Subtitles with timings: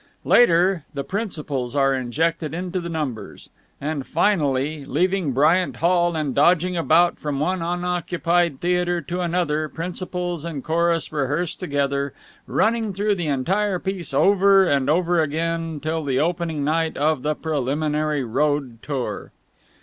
[0.25, 3.51] Later, the principals are injected into the numbers.
[3.79, 10.43] And finally, leaving Bryant Hall and dodging about from one unoccupied theatre to another, principals
[10.43, 12.13] and chorus rehearse together,
[12.47, 17.35] running through the entire piece over and over again till the opening night of the
[17.35, 19.31] preliminary road tour.